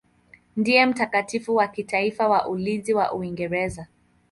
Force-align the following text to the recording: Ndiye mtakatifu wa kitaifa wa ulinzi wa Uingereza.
Ndiye 0.57 0.85
mtakatifu 0.85 1.55
wa 1.55 1.67
kitaifa 1.67 2.27
wa 2.29 2.47
ulinzi 2.47 2.93
wa 2.93 3.13
Uingereza. 3.13 3.87